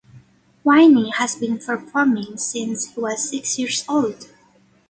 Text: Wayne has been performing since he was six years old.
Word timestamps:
Wayne 0.63 1.11
has 1.17 1.35
been 1.35 1.59
performing 1.59 2.35
since 2.39 2.95
he 2.95 2.99
was 2.99 3.29
six 3.29 3.59
years 3.59 3.85
old. 3.87 4.31